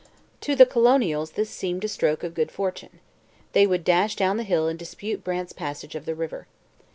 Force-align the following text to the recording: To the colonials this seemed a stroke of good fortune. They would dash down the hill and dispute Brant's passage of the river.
To 0.39 0.55
the 0.55 0.65
colonials 0.65 1.33
this 1.33 1.51
seemed 1.51 1.83
a 1.83 1.87
stroke 1.87 2.23
of 2.23 2.33
good 2.33 2.49
fortune. 2.49 3.01
They 3.53 3.67
would 3.67 3.83
dash 3.83 4.15
down 4.15 4.37
the 4.37 4.43
hill 4.43 4.67
and 4.67 4.79
dispute 4.79 5.23
Brant's 5.23 5.53
passage 5.53 5.93
of 5.93 6.05
the 6.07 6.15
river. 6.15 6.47